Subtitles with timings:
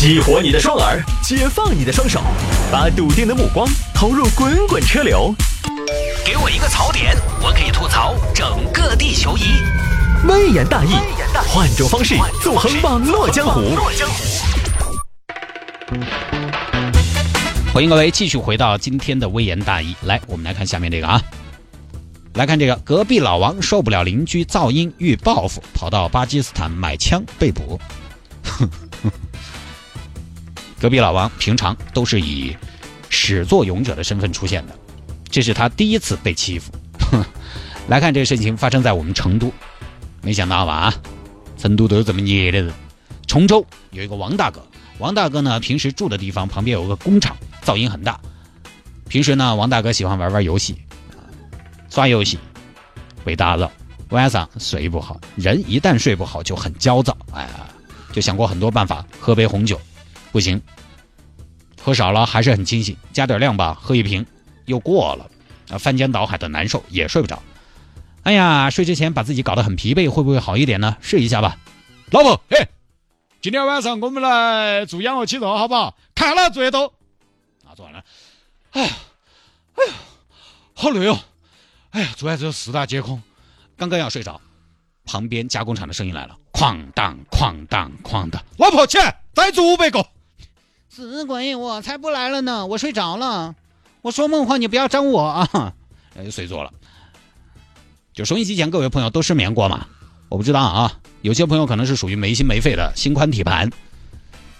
[0.00, 2.22] 激活你的双耳，解放你的双手，
[2.72, 5.34] 把笃定的目光投入滚滚车流。
[6.24, 9.42] 给我一个槽点，我可以吐槽整个地球仪。
[10.26, 10.94] 微言大义，
[11.48, 13.76] 换种方式纵横网络江湖。
[17.70, 19.94] 欢迎各位继续回到今天的微言大义。
[20.04, 21.20] 来，我们来看下面这个啊，
[22.32, 27.78] 来看这个，隔壁老王受不了邻居噪音，欲报复，跑到巴基斯坦买枪被捕。
[30.80, 32.56] 隔壁老王平常都是以
[33.10, 34.74] 始作俑者的身份出现的，
[35.30, 36.72] 这是他第一次被欺负。
[37.86, 39.52] 来看这个事情发生在我们成都，
[40.22, 40.72] 没想到吧？
[40.72, 40.94] 啊
[41.58, 42.72] 成都都是这么捏的人。
[43.26, 44.66] 崇州有一个王大哥，
[44.98, 48.18] 王大哥呢平时住的地方旁边有个工厂，噪音很大。
[49.06, 50.74] 平时呢，王大哥喜欢玩玩游戏，
[51.90, 52.38] 刷游戏
[53.22, 53.70] 被打扰，
[54.08, 55.20] 晚上睡不好。
[55.36, 57.66] 人一旦睡不好就很焦躁，哎呀，
[58.12, 59.78] 就想过很多办法，喝杯红酒。
[60.32, 60.62] 不行，
[61.80, 64.24] 喝少了还是很清醒，加点量吧，喝一瓶
[64.66, 65.30] 又过了，
[65.70, 67.42] 啊，翻江倒海的难受，也睡不着。
[68.22, 70.96] 哎呀，睡之前把自己搞得很疲惫，会不会好一点呢？
[71.00, 71.56] 试一下吧。
[72.10, 72.68] 老婆，哎，
[73.40, 75.96] 今天晚上我们来做仰卧起坐，好不好？
[76.14, 76.92] 看了最多。
[77.66, 78.04] 啊，做完了。
[78.72, 78.90] 哎呀，
[79.74, 79.92] 哎呀，
[80.74, 81.18] 好累哦。
[81.90, 83.20] 哎呀，做完之后四大皆空，
[83.76, 84.40] 刚刚要睡着，
[85.04, 88.40] 旁边加工厂的声音来了，哐当哐当哐当。
[88.58, 90.06] 老婆，起来，再做五百个。
[91.00, 92.66] 死鬼，我才不来了呢！
[92.66, 93.54] 我睡着了。
[94.02, 95.72] 我说梦话，你不要张我啊！
[96.14, 96.70] 哎，睡着了。
[98.12, 99.86] 就收音机前各位朋友都失眠过吗？
[100.28, 100.92] 我不知道啊。
[101.22, 103.70] 有些朋友可能是属于没心没肺的心宽体盘，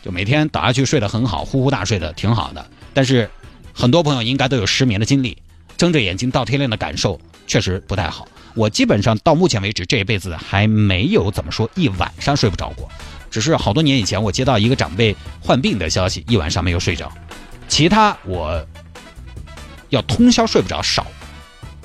[0.02, 2.66] 就每天倒下去睡得很好，呼呼大睡的挺好的。
[2.94, 3.28] 但是
[3.74, 5.36] 很多朋友应该都有失眠的经历，
[5.76, 8.26] 睁着眼睛到天亮的感受确实不太好。
[8.54, 12.88] 我基本上到目前为止这一辈子还没有怎么说一晚上睡不着过。
[13.30, 17.10] 只是好多年以前，我接到一个长辈患病的消息，一晚上没有睡着。
[17.68, 18.60] 其他我
[19.90, 21.06] 要通宵睡不着少，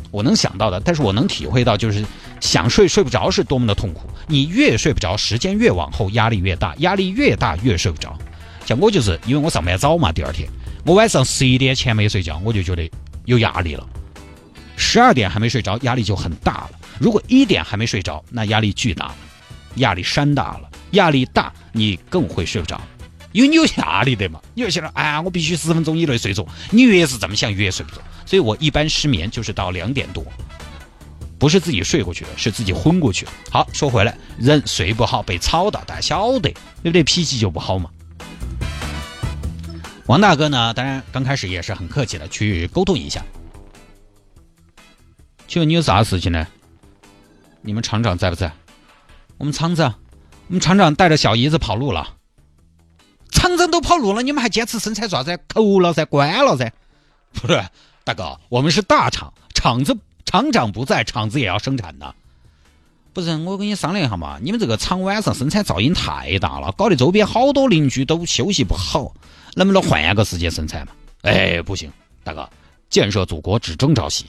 [0.10, 2.04] 我能想到的，但是我能体会到，就是
[2.40, 4.10] 想睡睡不着是多么的痛苦。
[4.28, 8.18] 你越睡不着，时间越往后，压力越大，压力越大越睡不着。
[8.66, 10.50] 像我就是因为我上班早嘛，第二天
[10.84, 12.90] 我晚上十一点前没睡觉，我就觉得
[13.26, 13.88] 有压力了。
[14.76, 16.72] 十二点还没睡着，压力就很大了。
[17.00, 19.16] 如果一点还没睡着，那压力巨大了，
[19.76, 20.70] 压力山大了。
[20.96, 22.82] 压力大，你更会睡不着，
[23.32, 24.42] 因为你有压力的嘛。
[24.54, 26.46] 你就想着，哎呀，我必须十分钟以内睡着。
[26.72, 28.02] 你越是这么想，越睡不着。
[28.26, 30.26] 所以我一般失眠就是到两点多，
[31.38, 33.32] 不是自己睡过去了，是自己昏过去了。
[33.52, 36.50] 好，说回来，人睡不好被吵到，大家晓得，
[36.82, 37.04] 对不对？
[37.04, 37.90] 脾气就不好嘛。
[40.08, 43.24] 王大哥呢，当然刚开始也是很客气的去沟通一下。
[45.48, 46.48] 请问你有啥事情呢？
[47.62, 48.52] 你们厂长在不在？
[49.38, 49.96] 我们厂长。
[50.48, 52.16] 我们厂长带着小姨子跑路了，
[53.32, 55.40] 厂长都跑路了，你们还坚持生产啥子？
[55.48, 56.72] 扣了噻，关了噻。
[57.34, 57.64] 不是，
[58.04, 62.14] 大哥，我们是大厂，厂子厂长不在，厂子也要生产的。
[63.12, 69.16] 不是，我跟你商量一下嘛，你们这个厂晚上生产噪音太大了，搞得周边好多邻居都休息不好，
[69.56, 70.94] 能不能换一个时间生产嘛？
[71.24, 71.92] 哎，不行，
[72.24, 72.48] 大哥，
[72.90, 74.26] 建设祖国只争朝夕。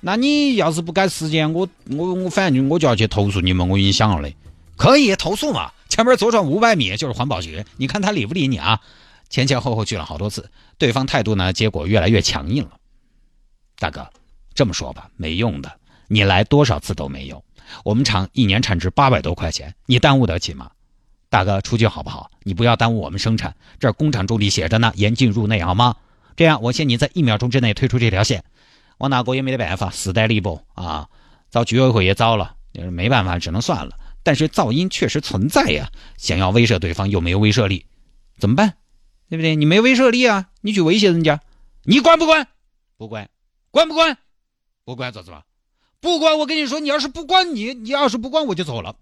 [0.00, 4.34] 那你要是不改时间，我我我反正我就要去投诉你们，我已经想了的。
[4.80, 5.72] 可以投诉嘛？
[5.90, 8.80] 前面左转五百米就是环保局，你看他理不理你啊？
[9.28, 12.70] 前前后后去了好多次，对方态度呢，结果越来越强硬了。
[13.78, 14.08] 大哥，
[14.54, 15.70] 这么说吧，没用的，
[16.08, 17.44] 你来多少次都没用。
[17.84, 20.70] 我们厂一年产值八百多块钱，你耽误得起吗？
[21.28, 22.30] 大哥，出去好不好？
[22.42, 23.54] 你不要耽误我们生产。
[23.78, 25.94] 这工厂助理写着呢，严禁入内，好吗？
[26.36, 28.42] 这样，我限你在一秒钟之内退出这条线。
[28.96, 31.06] 王大哥也没得办法，势单力不啊，
[31.50, 32.54] 找居委会也找了，
[32.90, 33.94] 没办法，只能算了。
[34.22, 37.86] 但是噪音确实存在呀，想要威慑对方又没有威慑力，
[38.38, 38.74] 怎么办？
[39.28, 39.54] 对不对？
[39.56, 41.40] 你没威慑力啊，你去威胁人家，
[41.84, 42.48] 你管不管？
[42.96, 43.30] 不管，
[43.70, 44.18] 管不管？
[44.84, 45.44] 不管，咋子吧？
[46.00, 48.96] 不管，我跟你说，你要是不管你，你要是不管我就走了，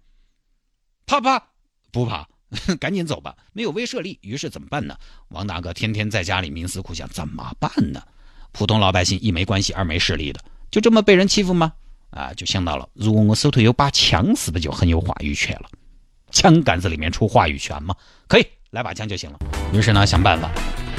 [1.05, 1.47] 怕怕？
[1.91, 2.27] 不怕，
[2.79, 3.35] 赶紧走吧。
[3.53, 4.97] 没有威慑力，于是怎么办呢？
[5.29, 8.03] 王大哥天天在家里冥思苦想，怎么办呢？
[8.51, 10.39] 普通老百姓一没关系，二没势力的，
[10.69, 11.73] 就这么被人欺负吗？
[12.09, 15.69] 啊，就想到了，如果我手头有把枪，是不是就很有话语权了？
[16.31, 17.95] 枪杆子里面出话语权吗？
[18.27, 19.39] 可以，来把枪就行了。
[19.73, 20.49] 于是呢，想办法，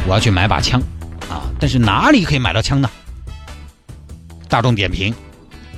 [0.06, 0.80] 我要去买把枪
[1.28, 1.50] 啊！
[1.60, 2.90] 但是哪里可以买到枪呢？
[4.48, 5.14] 大众点评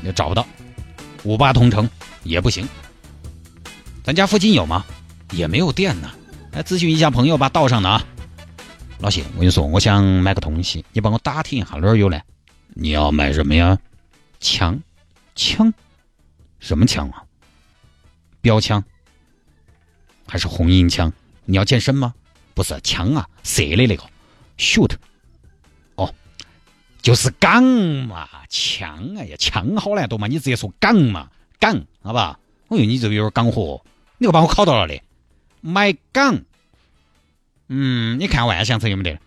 [0.02, 0.46] 也找不到，
[1.25, 1.88] 五八同城
[2.23, 2.67] 也不行。
[4.02, 4.85] 咱家附近有吗？
[5.32, 6.11] 也没有店呢。
[6.52, 8.05] 来咨询一下朋友吧，道上的啊。
[8.99, 12.20] 老谢，我跟你说，我想买个东西，你帮我打听一下哪儿有呢？
[12.75, 13.78] 你要买什么呀？
[14.40, 14.78] 枪。
[15.34, 15.73] 枪，
[16.61, 17.25] 什么枪啊？
[18.40, 18.82] 标枪
[20.26, 21.12] 还是红缨枪？
[21.44, 22.14] 你要健身吗？
[22.55, 24.02] 不是枪啊，射的那个
[24.58, 24.93] shoot。
[25.94, 26.12] 哦，
[27.00, 32.38] 就是港嘛，枪哎呀，枪好难读嘛，你直接说港嘛，港，好吧？
[32.69, 33.85] 我哟，你这个有点港货，
[34.19, 35.02] 你可把我考到了的，
[35.61, 36.43] 买港。
[37.69, 39.19] 嗯，你看万象城有没得？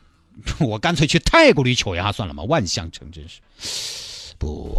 [0.60, 4.36] 我干脆去泰国旅游一下算了嘛，万象城真是。
[4.38, 4.76] 不，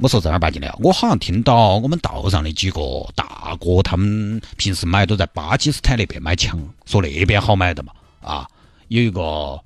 [0.00, 2.80] 我说正儿八经的，我好像听到我们道上的几个
[3.16, 6.56] 大哥，他们平时买都在巴基斯坦那边买枪，
[6.86, 7.92] 说那边好买的嘛。
[8.20, 8.48] 啊，
[8.88, 9.60] 有一个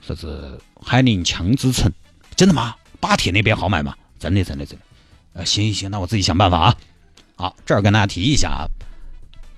[0.00, 1.92] 啥子海宁枪之城，
[2.34, 2.74] 真的吗？
[2.98, 3.94] 巴铁那边好买吗？
[4.18, 4.84] 真的，真的，真的。
[5.34, 6.76] 呃，行行，那我自己想办法啊。
[7.36, 8.64] 好，这儿跟大家提一下啊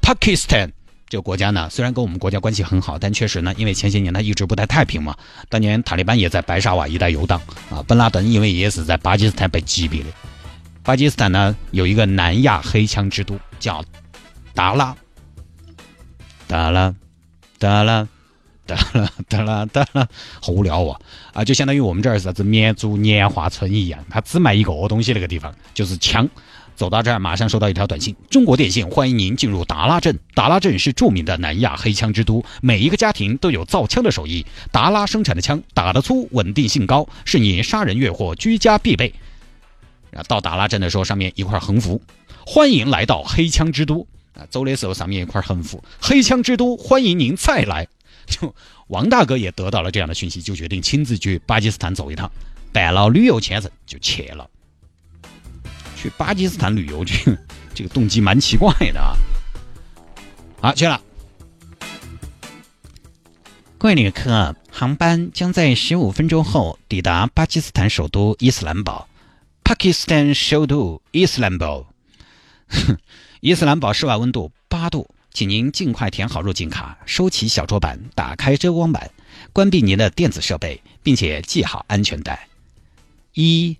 [0.03, 0.71] ，Pakistan。
[1.11, 5.13] 这个国家呢，虽然跟我们国家关系很好，但确实呢，因为前些年它一直不太太平嘛。
[5.49, 10.07] 当年塔利班也在白沙瓦一带游荡啊，本拉登因为也是在巴基斯坦被击毙的。
[10.85, 13.85] 巴基斯坦呢有一个南亚黑枪之都叫
[14.55, 14.97] 达拉，
[16.47, 16.95] 达拉，
[17.59, 18.07] 达拉，
[18.65, 20.09] 达拉，达拉，达拉，
[20.41, 21.01] 好无聊啊！
[21.33, 26.29] 啊，就相当于我们这儿啥子绵竹年华村一样，它只卖一个东西，那个地方就是枪。
[26.81, 30.19] 走到这儿，马上收到一条短信：中国电信欢迎您进入达拉镇。
[30.33, 34.47] 达拉镇是著名的南亚黑枪之都，每一个家庭都有造枪的手艺。
[34.73, 39.13] 达拉生产的枪打得粗，稳定性高，是你杀人越货居家必备。
[40.15, 42.01] 啊到达拉镇的时候，上面一块横幅：
[42.47, 44.07] 欢迎来到黑枪之都。
[44.33, 47.87] 啊，走的时候上面一块横幅：黑枪之都，欢迎您再来。
[48.27, 48.55] 就
[48.87, 52.33] 王大哥也得到了这样的讯息，就决定亲自去巴基斯坦走一趟，
[52.73, 54.49] 办了旅游签证就去了。
[56.01, 57.37] 去巴基斯坦旅游去，
[57.75, 59.13] 这个动机蛮奇怪的啊！
[60.63, 60.99] 好，去了。
[63.77, 69.07] 各位旅客，航班将在十五分钟后抵达巴基斯坦首都伊斯兰堡。
[69.63, 71.87] Pakistan 首都伊斯兰堡，
[73.41, 79.11] 伊斯兰堡室外温度八度，请您尽快填好入境卡，收起小桌板，打开遮光板，
[79.53, 82.49] 关闭您的电子设备，并且系好安全带。
[83.35, 83.77] 一、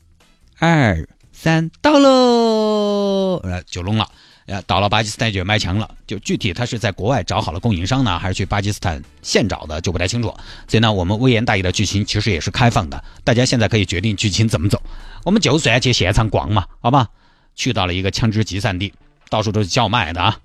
[0.59, 1.09] 二。
[1.43, 4.07] 三到喽，呃，就弄了，
[4.45, 5.95] 呃，到了巴基斯坦就卖枪了。
[6.07, 10.29] 就具体他是在国外找好了供应商呢，还是去巴基斯坦现找的，就不太清楚。
[10.69, 14.83] 所以呢，我们微言大义的剧情其实也是开放的，大家现在可以决定剧情怎么走。
[15.25, 17.09] 我们就算去现场逛嘛，好吧？
[17.55, 18.93] 去到了一个枪支集散地，
[19.31, 20.39] 到处都是叫卖的啊。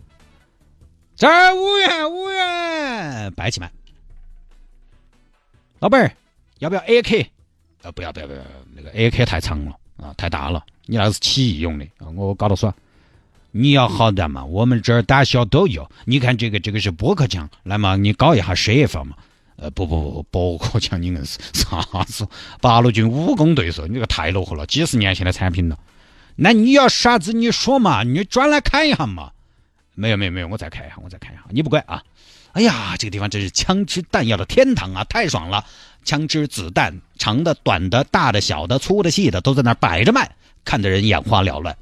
[1.17, 3.69] 这儿五元五元，摆起卖。
[5.79, 6.13] 老板儿，
[6.59, 7.27] 要不要 AK？
[7.81, 8.39] 呃，不要不要不要，
[8.73, 10.63] 那个 AK 太长了啊，太大了。
[10.85, 12.73] 你那是起义用的我搞得爽。
[13.51, 15.89] 你要好的嘛，我们这儿大小都有。
[16.03, 19.15] 你看这个，这个是驳壳枪，来嘛，你搞一下射法嘛。
[19.55, 22.27] 呃，不不不，驳壳枪你硬是啥子？
[22.59, 25.79] 八路军武工队说你这个太落后了，几十年前的产品了。
[26.35, 27.31] 那你要啥子？
[27.31, 29.31] 你说嘛，你转来看一下嘛。
[29.93, 31.43] 没有没有没有，我再看一下，我再看一下。
[31.49, 32.03] 你不乖啊？
[32.51, 35.65] 哎呀，这个地方真是枪支弹药的天堂啊，太爽了！
[36.05, 40.35] 枪支子弹，长的、短的、大的、小的、粗的、细的，都在那儿摆着卖。
[40.63, 41.77] 看得人眼花缭乱，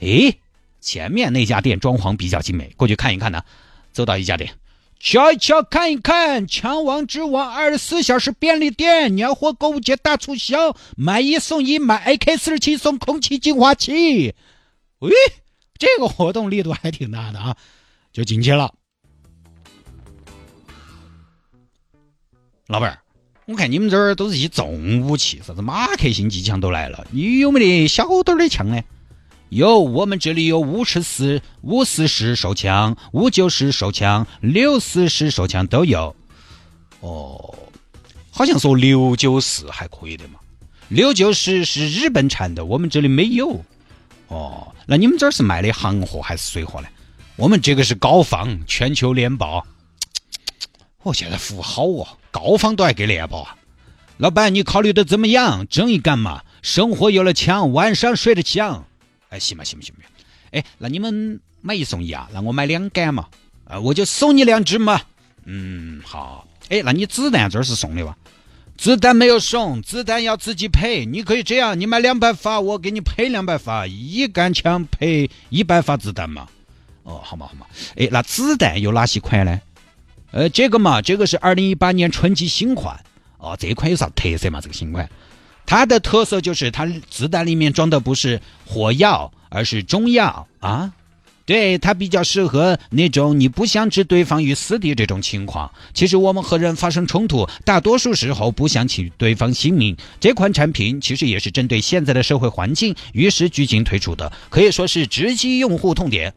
[0.00, 0.38] 诶，
[0.80, 3.44] 前面那家店装潢比较精美，过去看一看呢。
[3.92, 4.52] 走到一家店，
[4.98, 14.34] 瞧一瞧，看一看，枪王之王二十四小时便利店年货购物节大促销，买一送一，买 AK 四十七送空气净化器。
[14.98, 15.12] 喂，
[15.78, 17.56] 这个活动力度还挺大的啊，
[18.12, 18.74] 就进去了。
[22.66, 23.05] 老板儿。
[23.46, 28.82] 我看你们这儿都是一重武器，啥子马克沁机枪都来了，你有没得小点儿的枪呢？
[29.50, 36.16] 有，我们这里有五十四、五四式手枪、五九式手枪、六四式手枪都有。
[36.98, 37.54] 哦，
[38.32, 40.40] 好像说六九式还可以的嘛。
[40.88, 43.64] 六九式是日本产的，我们这里没有。
[44.26, 46.88] 哦，那你们这儿是卖的行货还是水货呢？
[47.36, 49.64] 我们这个是高仿，全球联保。
[51.06, 52.06] 我现在服务好哦。
[52.32, 53.56] 高方都还给联保啊！
[54.18, 55.66] 老板，你考虑的怎么样？
[55.68, 58.84] 整一杆嘛，生活有了枪，晚上睡得香。
[59.28, 60.10] 哎，行吧，行不行不行？
[60.50, 62.28] 哎，那你们买一送一啊？
[62.32, 63.28] 那我买两杆嘛，
[63.64, 65.00] 啊，我就送你两支嘛。
[65.44, 66.46] 嗯，好。
[66.68, 68.16] 哎，那你子弹这儿是送的吧？
[68.76, 71.06] 子弹没有送，子弹要自己赔。
[71.06, 76.48] 你可以这样，你买两百发，我给你赔两百发，一杆枪赔一百发子弹嘛。
[77.04, 77.64] 哦，好嘛好嘛。
[77.96, 79.60] 哎，那子弹有哪些款呢？
[80.32, 83.02] 呃，这个嘛，这个是二零一八年春季新款
[83.38, 83.56] 哦。
[83.58, 84.60] 这款有啥特色嘛？
[84.60, 85.08] 这个新款，
[85.64, 90.92] 它的特色就是它子弹里面装的不是火药，而是中药啊。
[91.46, 95.70] 对，它比较适合那种你不想置对方于死地这种情况。
[95.94, 99.96] 其实我们和人发生冲突，大多数时候不想取对方性命。
[100.18, 106.34] 这款产品其实也是针对现在的社会环境，与时俱进推出的，可以说是直击用户痛点。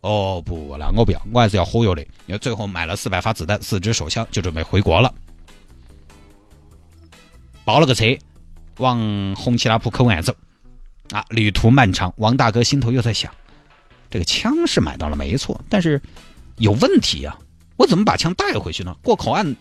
[0.00, 2.02] 哦不，那我不要，我还是要火药的。
[2.26, 5.12] 因为最后买了四百发子弹、四支手枪，就准备回国了。
[7.64, 8.18] 包了个车，
[8.78, 8.98] 往
[9.36, 10.34] 红旗拉普口岸走。
[11.10, 13.30] 啊，旅途漫长，王大哥心头又在想：
[14.08, 16.00] 这个枪是买到了没错，但是
[16.56, 17.36] 有问题呀！
[17.76, 18.96] 我怎么把枪带回去呢？
[19.02, 19.56] 过口岸、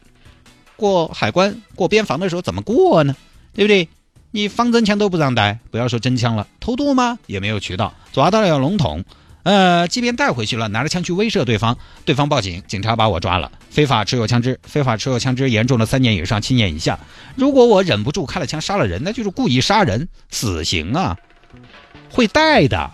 [0.76, 3.16] 过海关、过边防的时候怎么过呢？
[3.54, 3.90] 对不对？
[4.32, 7.18] 你仿真枪都不让带，不要说真枪了，偷渡吗？
[7.26, 9.04] 也没有渠道，抓到了要笼统。
[9.44, 17.00] 呃，即便带回去了，拿着枪去威慑对方，对方报警，警察把我抓了，非法持有枪支，非法持有枪支严重的三年以上七年以下。
[17.36, 21.18] 如果我忍不住开了枪杀了人，那就是故意杀人，死刑啊！
[22.12, 22.92] 会带的。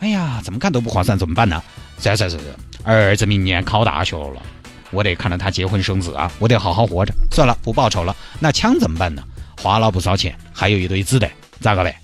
[0.00, 1.62] 哎呀，怎么看都不划算，怎么办呢？
[2.00, 4.42] 是是是是，儿子明年考大学了，
[4.90, 7.14] 我得看着他结婚生子啊，我得好好活着。
[7.30, 8.16] 算了，不报仇了。
[8.40, 9.22] 那枪怎么办呢？
[9.60, 11.30] 花了不少钱，还有一堆子弹，
[11.60, 11.94] 咋个办？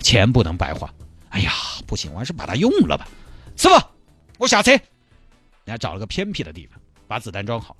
[0.00, 0.90] 钱不能白花。
[1.34, 1.52] 哎呀，
[1.84, 3.08] 不行，我还是把它用了吧。
[3.56, 3.74] 师傅，
[4.38, 4.70] 我下车。
[4.70, 4.80] 人
[5.66, 7.76] 家找了个偏僻的地方，把子弹装好。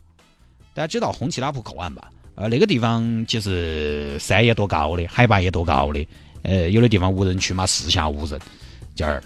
[0.74, 2.10] 大家知道红旗拉普口岸吧？
[2.34, 6.04] 呃，那个地方其实山也多高的，海拔也多高的。
[6.42, 8.40] 呃，有的地方无人区嘛，四下无人。
[8.96, 9.22] 这儿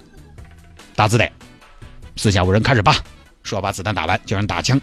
[0.94, 1.32] 打子弹，
[2.16, 2.96] 四下无人开始吧。
[3.42, 4.78] 说要把子弹打完，就让打枪。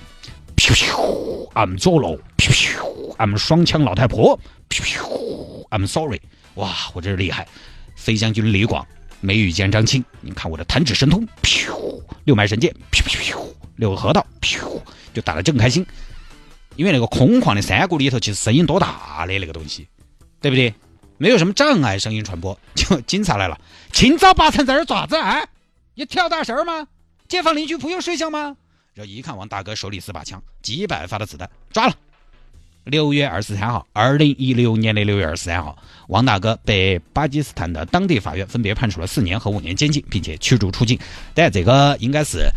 [0.56, 2.20] 噗噗，I'm 左路。
[2.38, 4.40] 噗噗，I'm 双枪老太婆。
[4.70, 6.20] 噗噗，I'm sorry。
[6.56, 7.48] 哇，我真是厉害。
[7.96, 8.84] 飞将军李广。
[9.26, 14.82] 没遇见张青，你看我的弹指神通，噗，六脉神剑，噗噗噗，六个核桃，噗，
[15.14, 15.86] 就打得正开心。
[16.76, 19.88] 因为那个空旷的山谷里头，其实声音多大的那个东西，
[20.40, 20.74] 对不对？
[21.18, 23.60] 没有什么障碍，声音传播就警察来了。
[23.92, 25.42] 清早八晨在这爪子啊？
[25.94, 26.88] 你跳大神吗？
[27.28, 28.56] 街坊邻居不用睡觉吗？
[28.94, 31.96] 然后一看王大哥手里四把枪，几百发的子弹，抓了。
[32.86, 35.76] 六月二十三号，二零一六年的六月二十三号，
[36.08, 40.98] 王大哥被巴基斯坦的当地法院分别判处了四年和五年监禁，并且驱逐出境。
[41.34, 42.48] 但这个应该是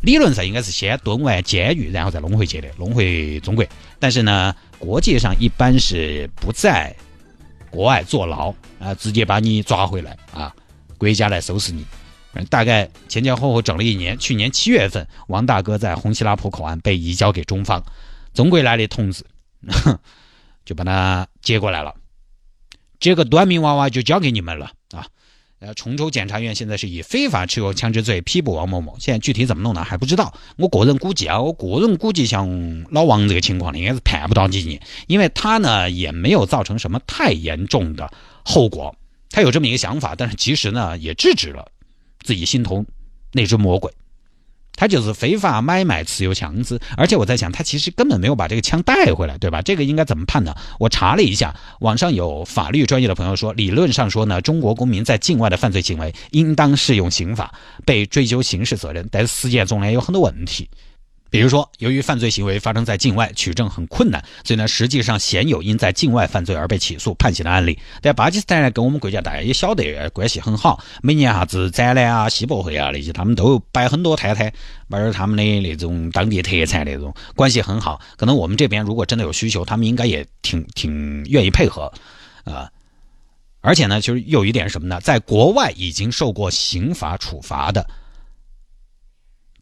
[0.00, 3.62] 理论上应该是先蹲完监狱，然后再弄回去的，弄回中国。
[3.98, 6.94] 但是呢，国际上一般是不在
[7.68, 10.50] 国外坐牢啊，直接把你抓回来啊，
[10.96, 11.84] 国家来收拾你。
[12.48, 17.84] 大概前前后后整了一年，去年七月份，王大哥在红旗拉普口岸被移交给中方，
[18.32, 19.22] 中国来的同志。
[20.64, 21.94] 就把他接过来了，
[22.98, 25.06] 这个短命娃娃就交给你们了啊！
[25.60, 29.82] 呃，崇州检察院现在是以非法持有枪支罪批捕王某某，现在具体怎么弄呢？
[29.82, 30.34] 还不知道。
[30.56, 38.12] 我个人估计啊，我个人估计像老王这个情况呢，应该是判不到几年，因为他呢也没有造成什么太严重的
[38.44, 38.94] 后果，
[39.30, 41.66] 他有这么一个想法，但是其实呢也制止了
[42.22, 42.84] 自己心头
[43.32, 43.90] 那只魔鬼。
[44.76, 49.62] 他就是非法买卖持有枪支，而且我在想，他其实根本没有把这个枪带回来，对吧？
[49.62, 50.54] 这个应该怎么判呢？
[50.78, 57.54] 我查了一下，网上有法律专业的朋友说，理论上说呢，中国公民在境外的犯罪行为应当适用刑法，
[57.84, 60.68] 被追究刑事责任，但是实践中呢有很多问题。
[61.34, 67.76] 比如说，由于犯罪行为发生在境外，取证很困难，所以呢，实际上鲜有因在境外犯罪而被起诉判刑的案例。
[68.00, 74.52] 在巴基斯坦呢，跟我们国家大家也晓得关系很好，每年啥子展览啊、西博会啊那些，他们都摆很多摊摊，
[74.88, 78.00] 摆点他们的那种当地特产那种，关系很好。
[78.16, 81.92] 可能我们这边如果真的有需求，他们应该也挺挺愿意配合，
[82.44, 82.70] 啊。
[83.60, 87.84] 而且呢，就是有一点什么呢，在国外已经受过刑法处罚的。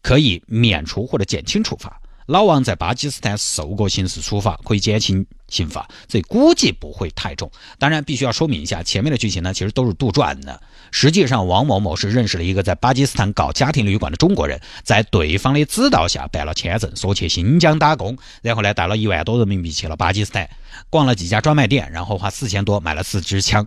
[0.03, 2.01] 可以免除或者减轻处罚。
[2.27, 7.51] 老王在巴基斯坦受过刑事处罚，可以减轻刑罚，所以估计不会太重。
[7.81, 10.63] 当然，必须要说明一下，前面的剧情呢，其实都是杜撰的。
[10.93, 20.49] 实际上，王某某是认识了一个在巴基斯坦搞家庭旅馆的中国人，在对方的指导下办了签证，说去新疆打工，然后呢，带了一万多人民币去了巴基斯坦，
[20.91, 23.67] 逛了几家专卖店，然后花四千多买了四支枪，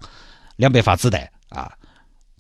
[0.56, 1.74] 两百发子弹啊，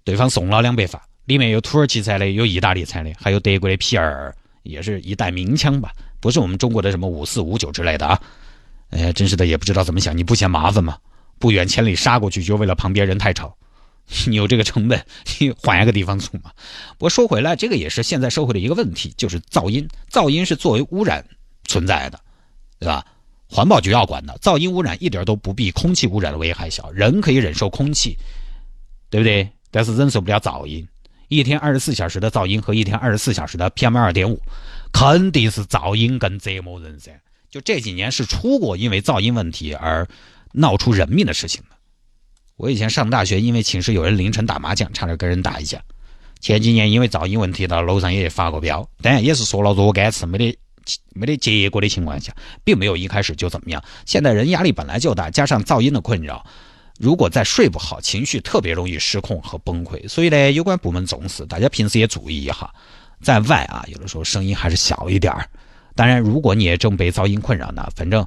[0.06, 1.06] 对方送了两百发。
[1.26, 5.92] 里面有土耳其产的，有意大利产的，还有德国的 P 二，也是一代名枪吧？
[6.20, 8.22] 不是我们中国的什么五四五九之类的啊！
[8.92, 10.18] 哎呀，真是的，也不知道怎么想。
[10.18, 10.98] 你不嫌麻烦吗？
[11.38, 13.56] 不远千里杀过去，就为了旁边人太吵。
[14.28, 15.04] 你有这个成本，
[15.40, 16.52] 你换一个地方住嘛。
[16.98, 19.88] 不过说回来，这个也是现在社会的一个问题，就是噪音。
[20.12, 21.26] 噪音是作为污染
[21.64, 22.20] 存在的，
[22.80, 23.04] 对吧？
[23.48, 24.38] 环保局要管的。
[24.40, 26.92] 噪音污染一点都不比空气污染的危害小。
[26.92, 28.16] 人可以忍受空气，
[29.10, 29.50] 对不对？
[29.72, 30.88] 但是忍受不了噪音。
[31.28, 34.42] 一天二十四小时的噪音和一天二十四小时的 PM 二点五，
[34.92, 37.12] 肯定是噪音更折磨人噻。
[37.50, 40.08] 就这几年是出过因为噪音问题而
[40.52, 41.76] 闹出人命的事情的。
[42.58, 45.82] 我以前上大学，因为寝室有人凌晨打麻将，差点跟人打一架。
[46.40, 50.58] 前几年因为噪音问题到楼上也发过飙，当然也是说了若干次没得
[51.14, 53.84] 没得结果的情况下，并没有一开始就怎么样。
[54.06, 56.46] 现在人压力本来就大，加上噪音的困扰。
[56.98, 60.08] 如果再睡不好，情绪特别容易失控和崩溃。
[60.08, 62.74] 所以呢，有关部门重视，大家平时也注意一下。
[63.22, 65.50] 在外啊，有的时候声音还是小一点儿。
[65.96, 68.26] 当然，如果你也正被噪音困扰呢，反正，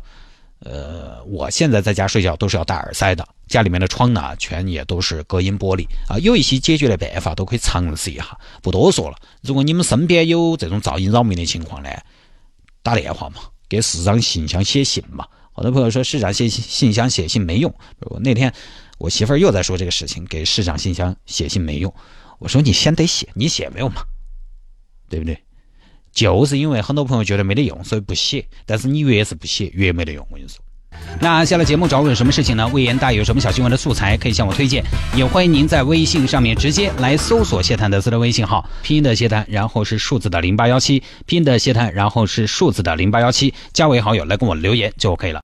[0.61, 6.19] 呃，我现在在家睡觉都是要戴耳塞的，家里面的窗呢全也都是隔音玻璃啊。
[6.19, 9.17] 有一些解决的办法都可以尝试一下，不多说了。
[9.43, 11.91] 如果你们身边有这种噪音扰民的情况呢，
[12.83, 15.27] 打电话嘛，给市长信箱写信嘛。
[15.59, 18.55] 好多朋友说市长信信箱写信没用，我那天
[18.97, 21.93] 我媳妇儿又在说这个事情，给市长信箱写信没用。
[22.39, 24.03] 我说你先得写，你写没有嘛？
[25.11, 25.37] 对不对？
[26.13, 28.47] 就是因为很多朋友觉得没得用，所以不写。
[28.67, 30.25] 但是你越是不写，越没得用。
[30.31, 30.61] 我跟你说。
[31.21, 32.67] 那下了节目找我有什么事情呢？
[32.69, 34.85] 魏延大有什么小新闻的素材可以向我推荐，
[35.17, 45.41] 也欢迎您在微信上面直接来搜索谢探德斯的微信号，拼音的谢探，然后是数字的零八幺七，拼音的谢探，然后是数字的零八幺七，加为好友来跟我留言就 OK 了。